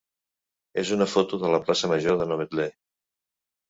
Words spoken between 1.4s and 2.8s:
de la plaça major de Novetlè.